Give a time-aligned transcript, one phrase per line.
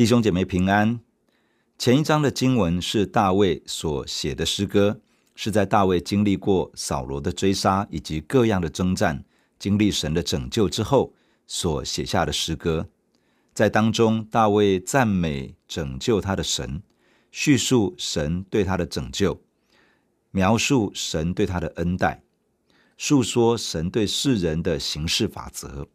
[0.00, 0.98] 弟兄姐妹平安。
[1.76, 4.98] 前一章的经文是大卫所写的诗歌，
[5.34, 9.22] 是在大卫经历过扫罗的追杀以及各样的征战，
[9.58, 11.12] 经历神的拯救之后
[11.46, 12.88] 所写下的诗歌。
[13.52, 16.82] 在当中，大卫赞美拯救他的神，
[17.30, 19.42] 叙述神对他的拯救，
[20.30, 22.22] 描述神对他的恩待，
[22.96, 25.86] 述说神对世人的行事法则，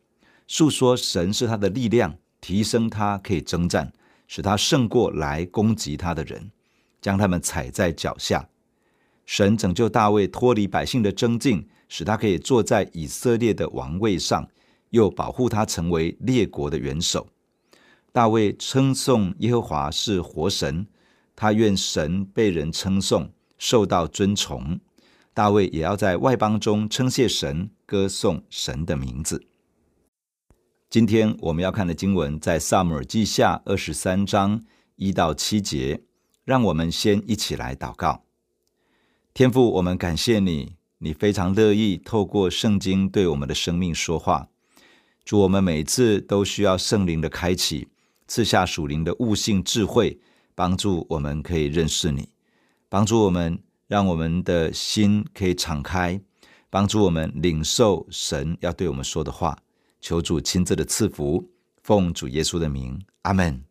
[0.46, 2.20] 述说神是他的力量。
[2.46, 3.92] 提升他可以征战，
[4.28, 6.52] 使他胜过来攻击他的人，
[7.02, 8.48] 将他们踩在脚下。
[9.26, 14.48] 神拯救大卫脱离百姓的争竞，使他可以坐在以色列的王位上，
[14.92, 17.28] 又保护他成为列国的元首。
[18.12, 20.86] 大卫称颂耶和华是活神，
[21.36, 24.80] 他愿神被人称颂，受到尊崇。
[25.34, 29.48] 大卫也要在外邦中称谢神，歌颂神的名字。
[30.90, 34.64] 今天我们要看的经文在撒母耳记下二十三章
[34.96, 36.04] 一到七节，
[36.46, 38.24] 让我们先一起来祷告。
[39.34, 44.48] 天父，我们感谢你，你非常乐意透过圣经对我们的生命说话。
[45.26, 47.90] 主，我们每次都需要圣灵的开启，
[48.28, 50.20] 赐下属灵的悟性智慧，
[50.54, 52.30] 帮助我们可以认识你，
[52.88, 56.22] 帮助我们让我们的心可以敞开，
[56.70, 59.58] 帮助我们领受神要对我们说的话。
[60.06, 61.50] 求主亲自的赐福，
[61.82, 63.64] 奉主耶稣的名，阿门。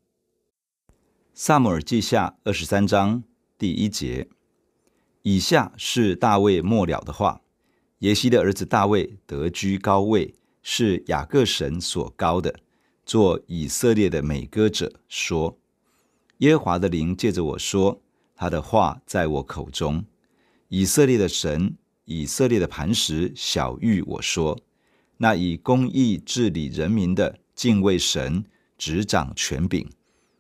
[1.33, 3.23] 撒母耳记下二十三章
[3.57, 4.27] 第一节，
[5.23, 7.43] 以下是大卫末了的话：
[8.01, 12.59] 耶西的儿子大卫得居高位，是雅各神所高的，
[13.07, 15.57] 做以色列的美歌者，说：
[16.39, 18.03] 耶和华的灵借着我说，
[18.35, 20.05] 他的话在我口中。
[20.67, 21.77] 以色列的神，
[22.07, 24.59] 以色列的磐石，晓諭我说。
[25.25, 28.45] 那以公义治理人民的，敬畏神，
[28.77, 29.89] 执掌权柄，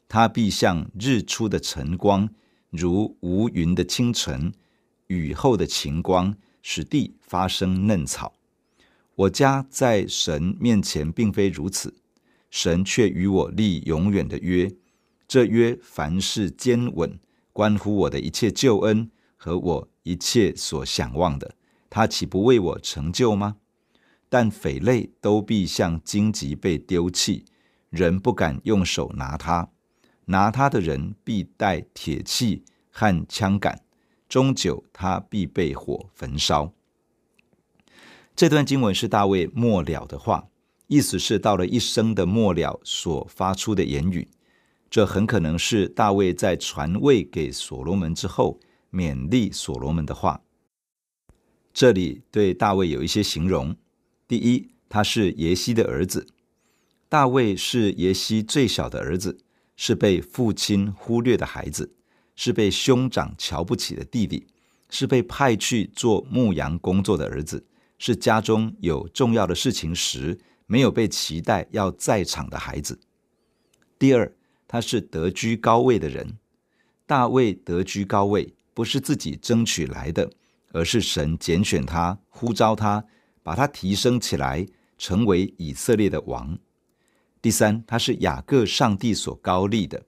[0.06, 2.28] 他必像日出的晨光，
[2.68, 4.52] 如无云的清晨，
[5.06, 8.34] 雨后的晴光，使地发生嫩草。
[9.14, 11.94] 我家在神面前并非如此，
[12.50, 14.70] 神却与我立永远的约。
[15.26, 17.18] 这约凡事坚稳，
[17.54, 21.54] 关乎我的一切救恩和我一切所想望的，
[21.88, 23.56] 他岂不为我成就吗？
[24.34, 27.44] 但匪类都必像荆棘被丢弃，
[27.88, 29.70] 人不敢用手拿它。
[30.24, 33.84] 拿它的人必带铁器和枪杆，
[34.28, 36.72] 终久它必被火焚烧。
[38.34, 40.48] 这段经文是大卫末了的话，
[40.88, 44.26] 意思是到了一生的末了所发出的言语。
[44.90, 48.58] 这很可能是大卫在传位给所罗门之后
[48.90, 50.42] 勉励所罗门的话。
[51.72, 53.76] 这里对大卫有一些形容。
[54.26, 56.26] 第一，他是耶西的儿子。
[57.08, 59.38] 大卫是耶西最小的儿子，
[59.76, 61.94] 是被父亲忽略的孩子，
[62.34, 64.46] 是被兄长瞧不起的弟弟，
[64.88, 67.66] 是被派去做牧羊工作的儿子，
[67.98, 72.98] 是家中有重要的事情时没有被期待要在场的孩子。
[73.98, 74.34] 第二，
[74.66, 76.38] 他是得居高位的人。
[77.06, 80.30] 大卫得居高位，不是自己争取来的，
[80.72, 83.04] 而是神拣选他，呼召他。
[83.44, 84.66] 把他提升起来，
[84.98, 86.58] 成为以色列的王。
[87.40, 90.04] 第三，他是雅各上帝所高立的。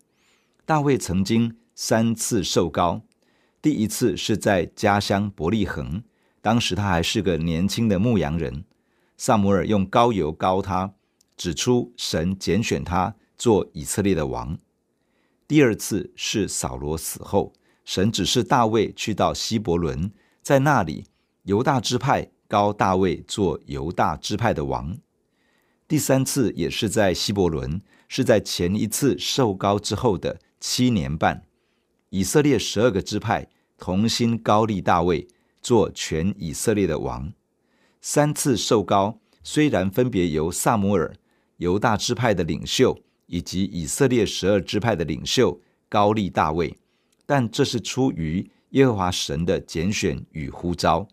[0.64, 3.02] 大卫曾经三次受膏，
[3.60, 6.02] 第一次是在家乡伯利恒，
[6.40, 8.64] 当时他还是个年轻的牧羊人。
[9.18, 10.94] 撒母耳用膏油膏他，
[11.36, 14.58] 指出神拣选他做以色列的王。
[15.46, 17.52] 第二次是扫罗死后，
[17.84, 20.10] 神指示大卫去到希伯伦，
[20.42, 21.04] 在那里
[21.42, 22.30] 犹大支派。
[22.48, 24.96] 高大卫做犹大支派的王。
[25.88, 31.44] 第三次也是在希伯伦，是在前一次受膏之后的七年半，
[32.10, 33.46] 以色列十二个支派
[33.78, 35.28] 同心高立大卫
[35.62, 37.32] 做全以色列的王。
[38.00, 41.14] 三次受膏虽然分别由撒母耳、
[41.58, 46.76] 犹大支派的领袖以及以色列十二支派的领袖高立大卫，
[47.26, 51.06] 但这是出于耶和华神的拣选与呼召。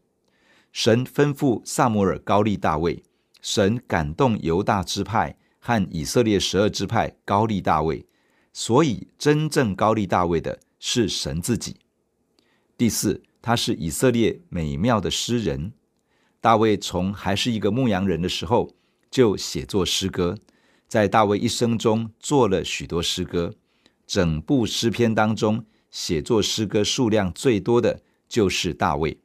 [0.73, 3.03] 神吩咐撒母耳高立大卫，
[3.43, 8.03] 神感动犹大支派和以色列十二支派高立大卫，
[8.51, 11.75] 所以真正高立大卫的是神自己。
[12.75, 15.73] 第四，他是以色列美妙的诗人。
[16.41, 18.75] 大卫从还是一个牧羊人的时候
[19.11, 20.35] 就写作诗歌，
[20.87, 23.53] 在大卫一生中做了许多诗歌。
[24.07, 29.19] 整部诗篇当中，写作诗歌数量最多的就是大卫。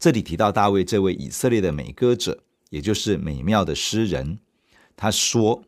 [0.00, 4.38] 这里提到大卫这位以色列的美歌者，也就是美妙的诗人。
[4.96, 5.62] 他说：“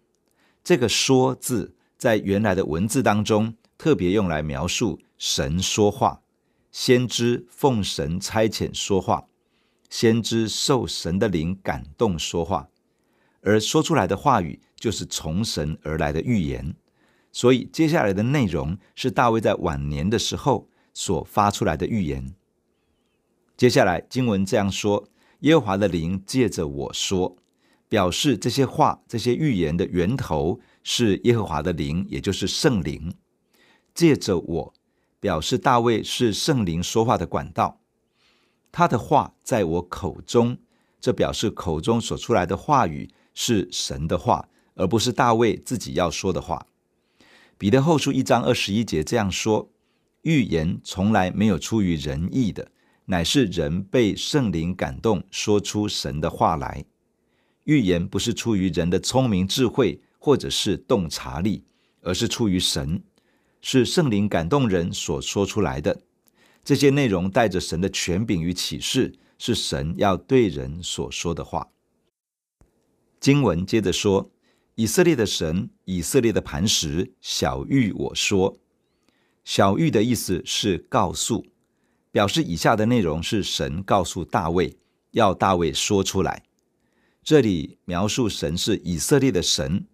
[0.64, 6.23] 这个‘说’字在原来的文字当中特别用来描述神说话，
[6.70, 9.26] 先知奉神差遣说话，
[9.90, 12.70] 先知受神的灵感动说话，
[13.43, 16.75] 而说出来的话语就是从神而来的预言。
[17.31, 22.34] 所以接下来的内容是大卫在晚年的时候所发出来的预言。
[23.62, 25.06] 接下来经文这样说
[25.42, 27.36] ：“耶和华的灵借着我说。”
[27.88, 33.14] 表示这些话、这些预言的源头是耶和华的灵，也就是圣灵。
[33.94, 34.74] 借着我，
[35.20, 37.80] 表示大卫是圣灵说话的管道。
[38.72, 40.58] 他的话在我口中，
[41.00, 46.66] 这表示口中所出来的话语是神的话，而不是大卫自己要说的话。
[47.56, 49.70] 彼得后书一章二十一节这样说：
[50.22, 52.72] 预言从来没有出于人意的，
[53.06, 56.84] 乃是人被圣灵感动，说出神的话来。
[57.64, 61.64] 预言不是出于人的聪明智慧，或者是洞察力，
[62.00, 63.02] 而是出于神，
[63.60, 66.02] 是圣灵感动人所说出来的。
[66.64, 71.69] 这些内容带着神的权柄与启示，是神要对人所说的话。
[73.19, 74.31] 经文接着说
[74.75, 78.58] ：“以色列的神，以色列的磐石，小玉我说。”
[79.44, 81.44] 小玉的意思是告诉，
[82.12, 84.76] 表示以下的内容是神告诉大卫，
[85.12, 86.44] 要大卫说出来。
[87.24, 89.86] 这里描述神是以色列的神，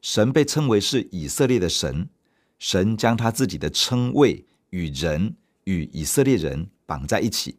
[0.00, 2.08] 神被称为是以色列的神，
[2.58, 7.58] 神将他自己的称谓与人与以色列人绑在一起。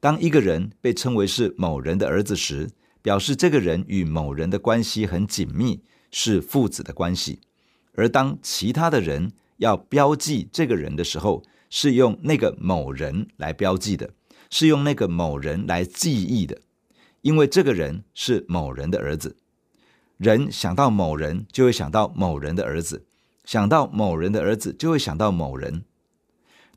[0.00, 2.70] 当一个人被称为是某人的儿子时，
[3.00, 7.38] 表示这个人与某人的关系很紧密，是父子的关系；
[7.92, 11.42] 而当其他的人要标记这个人的时候，
[11.76, 14.10] 是用那个某人来标记的，
[14.48, 16.60] 是用那个某人来记忆的。
[17.22, 19.36] 因为这个人是某人的儿子，
[20.16, 23.04] 人想到某人就会想到某人的儿子，
[23.44, 25.82] 想到某人的儿子就会想到某人。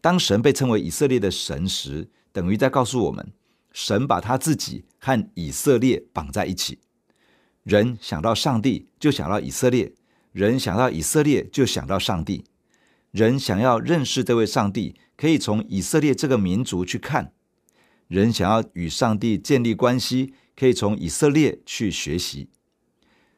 [0.01, 3.31] 当神被称为以色列的神时，等于在告诉我们，
[3.71, 6.79] 神把他自己和以色列绑在一起。
[7.61, 9.93] 人想到上帝就想到以色列，
[10.31, 12.45] 人想到以色列就想到上帝。
[13.17, 17.33] 人想要认识这位上帝，可以从以色列这个民族去看。
[18.07, 22.49] 人想要与上帝建立关系，可以从以色列去学习。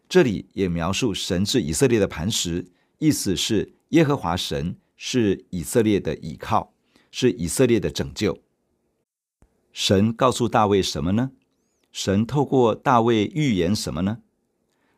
[0.10, 2.66] 这里也描述神是以色列的磐石，
[2.98, 6.74] 意思是耶和华神是以色列的依靠，
[7.10, 8.38] 是以色列的拯救。
[9.72, 11.32] 神告诉大卫什么呢？
[11.94, 14.18] 神透过大卫预言什么呢？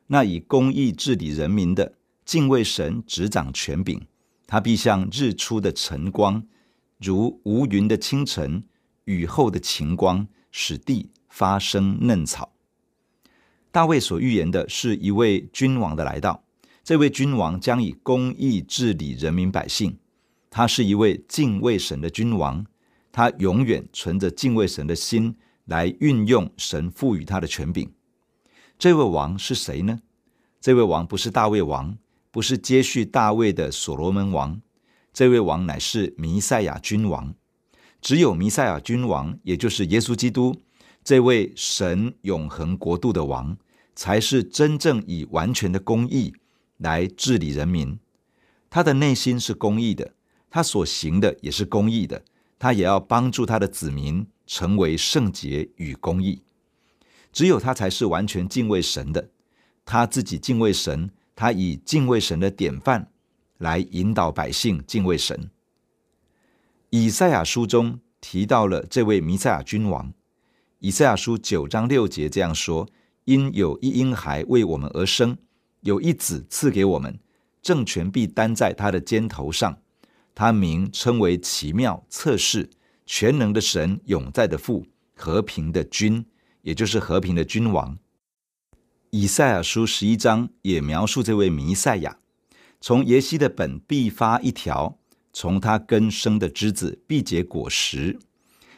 [0.07, 1.94] 那以公义治理人民的，
[2.25, 4.07] 敬畏神执掌权柄，
[4.51, 6.44] 他必像日出的晨光，
[7.00, 8.65] 如无云的清晨。
[9.06, 12.51] 雨后的晴光，使地发生嫩草。
[13.71, 16.44] 大卫所预言的是一位君王的来到，
[16.83, 19.98] 这位君王将以公义治理人民百姓。
[20.50, 22.65] 他是一位敬畏神的君王，
[23.13, 27.89] 他永远存着敬畏神的心来运用神赋予他的权柄。
[28.77, 30.01] 这位王是谁呢？
[30.60, 31.98] 这位王不是大卫王，
[32.32, 34.62] 不是接续大卫的所罗门王，
[35.14, 37.36] 这位王乃是弥赛亚君王。
[38.02, 40.56] 只有弥赛亚君王，也就是耶稣基督，
[41.04, 43.58] 这位神永恒国度的王，
[43.94, 46.34] 才是真正以完全的公义
[46.78, 48.00] 来治理人民。
[48.70, 50.14] 他的内心是公义的，
[50.50, 52.24] 他所行的也是公义的，
[52.58, 56.42] 他也要帮助他的子民成为圣洁与公义。
[57.34, 59.30] 只有他才是完全敬畏神的，
[59.86, 63.12] 他自己敬畏神，他以敬畏神的典范
[63.58, 65.50] 来引导百姓敬畏神。
[66.90, 70.14] 以赛亚书中提到了这位弥赛亚君王。
[70.80, 72.90] 以赛亚书九章六节这样说
[73.26, 75.38] ：“因有一婴孩为我们而生，
[75.82, 77.20] 有一子赐给我们，
[77.62, 79.78] 政权必担在他的肩头上。
[80.34, 82.70] 他名称为奇妙、策士、
[83.06, 86.26] 全能的神、永在的父、和平的君，
[86.62, 87.98] 也就是和平的君王。”
[89.13, 92.18] 以赛亚书十一章也描述这位弥赛亚，
[92.80, 94.98] 从耶西的本必发一条。
[95.34, 98.18] 从他根生的枝子必结果实，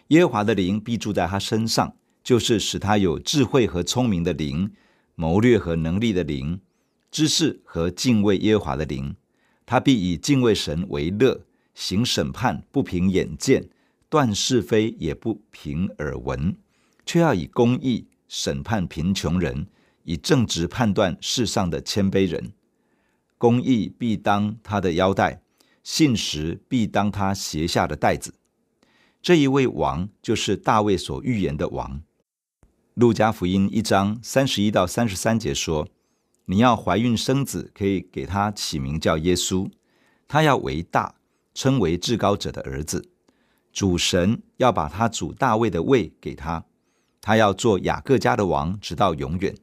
[0.07, 4.71] 耶和华的灵必住在他身上，就是使他有智慧和聪明的灵，
[5.13, 6.59] 谋略和能力的灵，
[7.11, 9.15] 知识和敬畏耶和华的灵。
[9.67, 11.41] 他必以敬畏神为乐，
[11.75, 13.69] 行审判不凭眼见，
[14.09, 16.55] 断是非也不凭耳闻，
[17.05, 19.67] 却要以公义审判贫穷人，
[20.03, 22.53] 以正直判断世上的谦卑人。
[23.37, 25.41] 公义必当他的腰带。
[25.83, 28.35] 信实必当他鞋下的带子。
[29.21, 32.01] 这一位王就是大卫所预言的王。
[32.93, 35.89] 路加福音一章三十一到三十三节说
[36.47, 39.69] ：“你要怀孕生子，可以给他起名叫耶稣，
[40.25, 41.15] 他要为大，
[41.53, 43.09] 称为至高者的儿子。
[43.73, 46.63] 主神要把他主大卫的位给他，
[47.19, 49.53] 他要做雅各家的王，直到永远，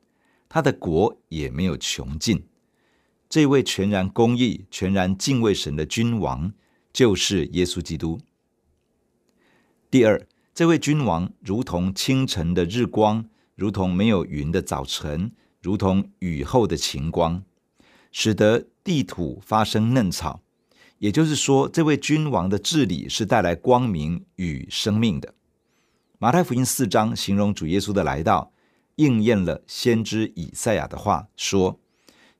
[0.50, 2.44] 他的国也没有穷尽。
[3.28, 6.52] 这位全然公义、全然敬畏神的君王，
[6.92, 8.20] 就是耶稣基督。
[9.88, 15.30] 第二，这位君王如同清晨的日光，如同没有云的早晨，
[15.62, 17.44] 如同雨后的晴光，
[18.10, 20.42] 使得地土发生嫩草。
[20.98, 25.34] 也就是说，这位君王的治理是带来光明与生命的。
[26.18, 28.52] 马太福音四章形容主耶稣的来到，
[28.96, 31.80] 应验了先知以赛亚的话，说：“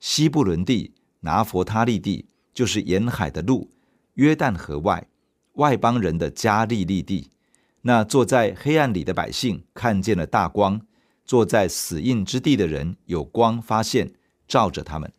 [0.00, 3.70] 西布伦地、拿弗他利地，就是沿海的路，
[4.14, 5.08] 约旦河外，
[5.54, 7.30] 外邦人的加利利地。”
[7.82, 10.82] 那坐在黑暗里的百姓看见了大光，
[11.24, 14.12] 坐在死荫之地的人有光发现，
[14.46, 15.10] 照着他们。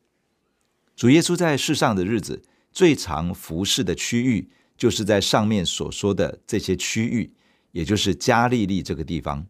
[0.95, 7.33] 主耶稣在世上的日子，最常服侍的区域，就是在上面所说的这些区域，
[7.71, 9.47] 也就是加利利这个地方。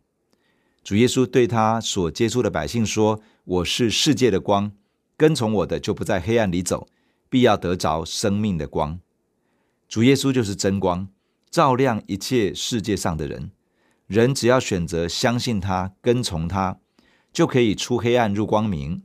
[0.84, 4.72] 主耶稣对他所接触的百姓说：“我是世界的光，
[5.16, 6.88] 跟从我的就不在黑暗里走，
[7.30, 9.00] 必要得着生命的光。”
[9.88, 11.08] 主耶稣就是真光。
[11.52, 13.52] 照亮一切世界上的人，
[14.08, 16.80] 人只要选择相信他、跟从他，
[17.34, 19.04] 就可以出黑暗入光明。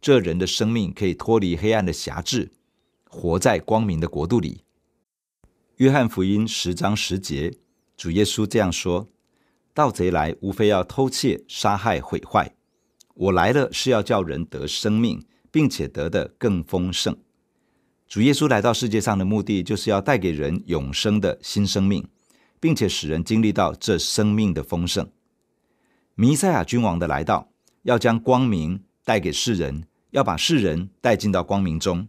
[0.00, 2.50] 这人的生命可以脱离黑暗的辖制，
[3.08, 4.62] 活在光明的国度里。
[5.76, 7.58] 约翰福音十章十节，
[7.94, 9.08] 主耶稣这样说
[9.74, 12.54] ：“盗贼来，无非要偷窃、杀害、毁坏。
[13.14, 17.16] 我来了，是要叫人得生命，并且得的更丰盛。”
[18.06, 22.06] 主耶稣来到世界上的目的，就是要带给人永生的新生命，
[22.60, 25.10] 并且使人经历到这生命的丰盛。
[26.14, 27.50] 弥赛亚君王的来到，
[27.84, 32.06] 要将光明带给世人，要把世人带进到光明中。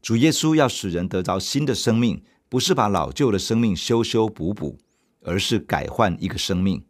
[0.00, 4.78] 主耶稣要使人得着新的生命，不是把老旧的生命修修补补，
[5.28, 6.82] 而是改换一个生命，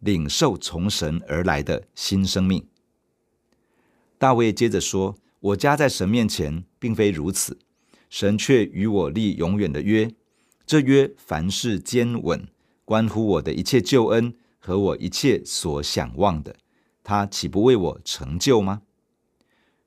[0.00, 2.66] 领受从神而来的新生命。
[4.18, 7.58] 大卫接着说：“我家在神面前，并非如此。”
[8.08, 10.14] 神却与我立永远的约，
[10.64, 12.46] 这约凡事坚稳，
[12.84, 16.54] 关乎我的一切救恩和我一切所想望的，
[17.02, 18.82] 他岂不为我成就吗？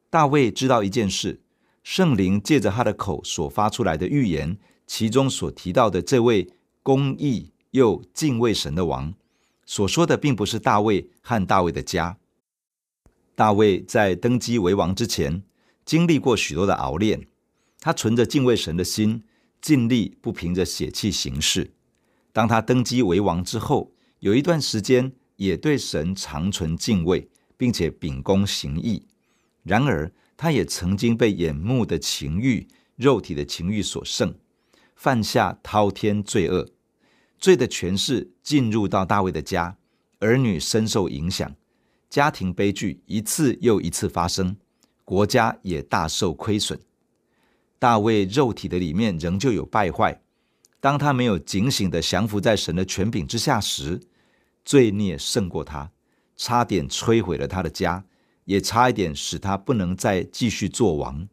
[0.09, 1.39] 大卫知道一件事，
[1.81, 6.51] 圣灵借着他的口所发出来的预言，其中所提到的这位
[6.83, 9.13] 公义又敬畏神的王，
[9.65, 12.17] 所说的并不是大卫和大卫的家。
[13.35, 15.43] 大卫在登基为王之前，
[15.85, 17.27] 经历过许多的熬炼。
[17.79, 19.23] 他存着敬畏神的心，
[19.61, 21.71] 尽力不凭着血气行事。
[22.33, 29.07] 当他登基为王之后，有一段时间也对神长存敬畏，并且秉公行义。
[29.63, 34.35] 然而，他也曾经被眼目的情欲、肉体的情欲所胜，
[34.95, 36.69] 犯下滔天罪恶。
[37.39, 39.77] 罪的权势进入到大卫的家，
[40.19, 41.55] 儿女深受影响，
[42.09, 44.57] 家庭悲剧一次又一次发生，
[45.05, 46.79] 国家也大受亏损。
[47.79, 50.21] 大卫肉体的里面仍旧有败坏，
[50.81, 54.01] 当他没有警醒地降服在神的权柄之下时，
[54.65, 55.91] 罪孽胜过他，
[56.35, 58.03] 差点摧毁了他的家，
[58.43, 61.29] 也差一点使他不能再继续做王。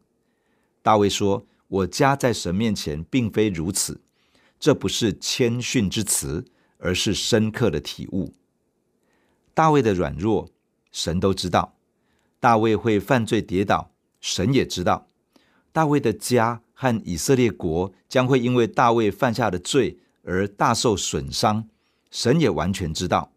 [0.81, 3.99] 大卫说：“我家在神面前并非如此。”
[4.59, 6.45] 这不是谦逊之词，
[6.77, 8.33] 而是深刻的体悟。
[9.53, 10.49] 大卫的软弱，
[10.91, 11.75] 神都知道；
[12.39, 15.07] 大卫会犯罪跌倒，神也知道。
[15.71, 21.67] 大卫的家和以色列国将会因为大卫犯下的罪而大受损伤，
[22.09, 23.31] 神也完全知道。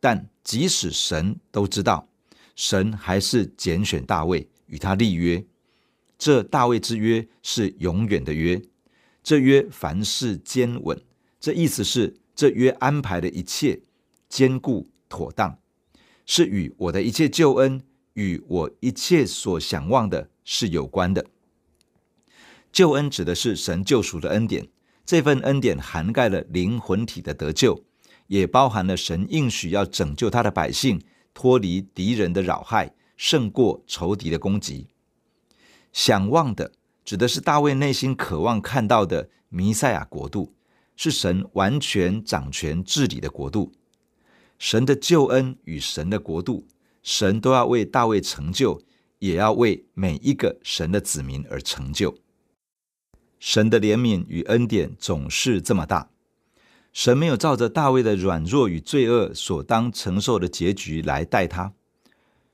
[0.00, 2.08] 但即使神都知道，
[2.54, 5.44] 神还是拣选大卫与他立约。
[6.18, 8.60] 这大卫之约是永远的约，
[9.26, 11.02] 这约凡事坚稳。
[11.40, 13.80] 这意思是这约安排的一切
[14.28, 15.58] 坚固妥当，
[16.24, 21.26] 是与我的一切救恩与我一切所想望的是有关的。
[22.70, 24.68] 救恩指的是神救赎的恩典，
[25.04, 27.82] 这份恩典涵盖了灵魂体的得救，
[28.28, 31.02] 也包含了神应许要拯救他的百姓
[31.34, 34.86] 脱离敌人的扰害，胜过仇敌的攻击。
[35.92, 36.70] 想望的
[37.06, 40.52] 指的是大卫内心渴望看到的弥赛亚国度，
[40.96, 43.70] 是神完全掌权治理的国度。
[44.58, 46.66] 神的救恩与神的国度，
[47.04, 48.82] 神都要为大卫成就，
[49.20, 52.18] 也要为每一个神的子民而成就。
[53.38, 56.10] 神的怜悯与恩典总是这么大，
[56.92, 61.72] 神没有照着大卫的软弱与罪恶所当承受的结局来待他。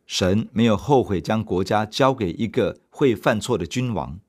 [0.04, 4.20] 神没有后悔将国家交给一个会犯错的君王，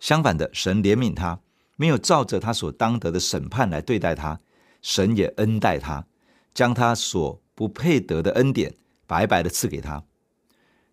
[0.00, 1.40] 相反的，神怜悯他，
[1.76, 4.40] 没有照着他所当得的审判来对待他，
[4.82, 6.06] 神也恩待他，
[6.52, 8.74] 将他所不配得的恩典
[9.06, 10.02] 白白的赐给他。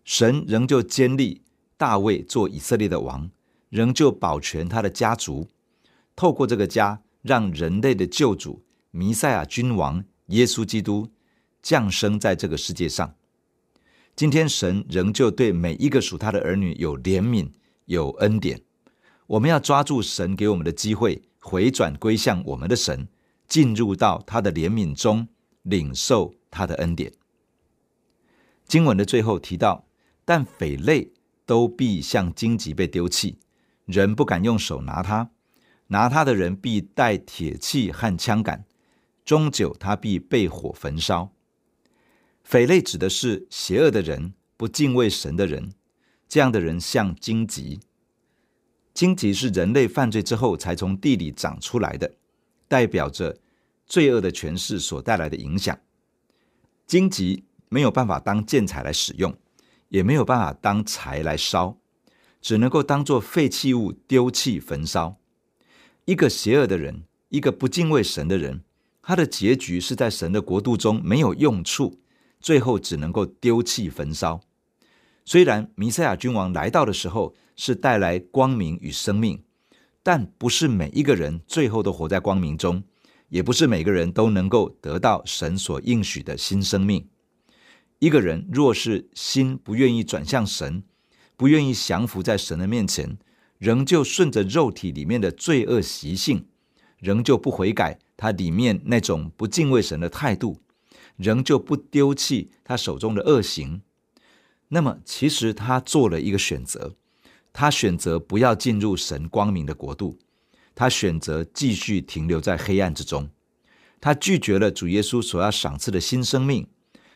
[0.04, 1.42] 神仍旧坚立
[1.76, 3.30] 大卫做以色列的王，
[3.70, 5.48] 仍旧保全他的家族，
[6.14, 11.08] 透过这个家，让人类的救主弥赛亚君王耶稣基督
[11.62, 13.14] 降生在这个世界上。
[14.14, 17.50] 今天神仍旧对每一个属他的儿女有怜悯、
[17.86, 18.60] 有恩典。
[19.28, 23.08] 我们要抓住神给我们的机会，回转归向我们的神，
[23.46, 25.28] 进入到他的怜悯中，
[25.62, 27.12] 领受他的恩典。
[28.66, 29.86] 经文的最后提到，
[30.24, 31.12] 但匪类
[31.44, 33.38] 都必像荆棘被丢弃，
[33.84, 35.30] 人不敢用手拿它，
[35.88, 38.64] 拿它的人必带铁器和枪杆，
[39.26, 41.32] 终久他必被火焚烧。
[42.42, 45.72] 匪类指的是邪恶的人，不敬畏神的人。
[46.26, 47.80] 这样的人像荆棘，
[48.98, 52.16] 荆棘是人类犯罪之后才从地里长出来的，
[52.66, 53.38] 代表着
[53.86, 55.78] 罪恶的权势所带来的影响。
[56.84, 59.32] 荆棘没有办法当建材来使用，
[59.90, 61.78] 也没有办法当柴来烧，
[62.40, 65.16] 只能够当做废弃物丢弃焚烧。
[66.04, 68.64] 一个邪恶的人，一个不敬畏神的人，
[69.00, 72.00] 他的结局是在神的国度中没有用处。
[72.40, 74.40] 最后只能够丢弃焚烧。
[75.24, 79.42] 虽然弥赛亚君王来到的时候是带来光明与生命，
[80.02, 82.82] 但不是每一个人最后都活在光明中，
[83.28, 87.06] 也不是每个人都能够得到神所应许的新生命。
[87.98, 90.84] 一个人若是心不愿意转向神，
[91.36, 93.18] 不愿意降服在神的面前，
[93.58, 96.46] 仍旧顺着肉体里面的罪恶习性，
[96.98, 100.62] 仍旧不悔改他里面那种不敬畏神的态度。
[101.16, 103.82] 仍旧不丢弃他手中的恶行，
[104.68, 106.94] 那么其实他做了一个选择，
[107.60, 110.16] 他选择不要进入神光明的国度，
[110.76, 113.28] 他选择继续停留在黑暗之中，
[114.00, 116.68] 他拒绝了主耶稣所要赏赐的新生命，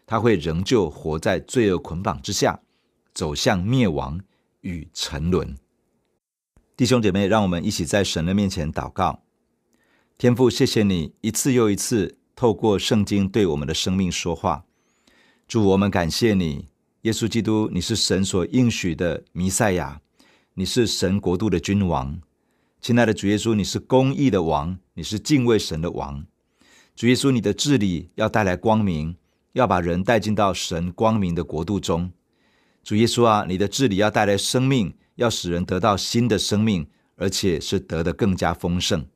[0.04, 2.58] 他会仍旧活在罪恶捆绑之下，
[3.14, 4.20] 走向灭亡
[4.62, 5.56] 与沉沦。
[6.76, 9.22] 弟兄姐妹，让我们一起在神的面前祷告，
[10.18, 12.18] 天父，谢谢你一次又一次。
[12.34, 14.64] 透过圣经对我们的生命说话，
[15.46, 16.66] 主，我们感谢你，
[17.02, 20.00] 耶稣基督，你是神所应许的弥赛亚，
[20.54, 22.20] 你是神国度的君王。
[22.78, 26.26] 亲爱的主耶稣，你是公义的王，你是敬畏神的王。
[26.94, 29.16] 主耶稣，你的治理要带来光明，
[29.54, 32.12] 要把人带进到神光明的国度中。
[32.84, 36.86] 主耶稣啊，你的治理要带来生命，要使人得到新的生命，
[37.16, 39.06] 而且是得的更加丰盛。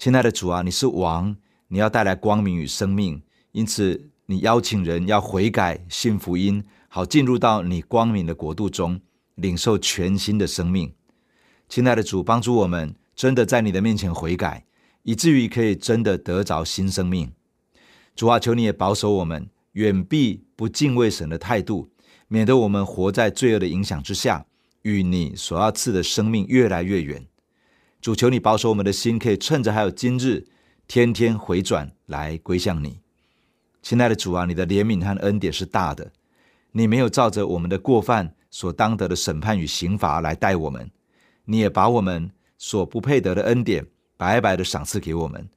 [0.00, 1.36] 亲爱的主啊，你是王。
[1.68, 9.00] 你要带来光明与生命，因此你邀请人要悔改、信福音，好进入到你光明的国度中，
[9.40, 10.94] 领受全新的生命。
[11.68, 14.64] 亲爱的主，帮助我们真的在你的面前悔改，
[15.02, 17.32] 以至于可以真的得着新生命。
[18.14, 21.90] 主啊，求你也保守我们，远避不敬畏神的态度，
[22.28, 24.46] 免得我们活在罪恶的影响之下，
[24.82, 27.26] 与你所要赐的生命越来越远。
[28.00, 30.46] 主，求你保守我们的心，可以趁着还有今日。
[30.88, 32.98] 天天回转来归向你，
[33.80, 36.10] 亲爱的主啊，你的怜悯和恩典是大的。
[36.72, 40.90] 你没有照着我们的过犯所当得的审判与刑罚来待我们，
[41.44, 43.86] 你也把我们所不配得的恩典
[44.16, 45.48] 白白的赏赐给我们。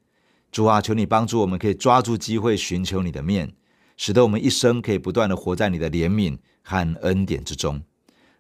[0.52, 3.52] 主啊，求你帮助我们，可以抓住机会寻求你的面，
[3.98, 7.82] 使得我们一生可以不断的活在你的怜悯和恩典之中。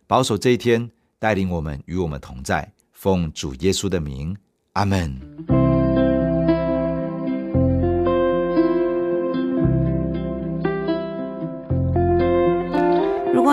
[0.05, 2.71] 保守这一天，带领我们与我们同在。
[2.91, 4.37] 奉主耶稣的名，
[4.73, 5.62] 阿门。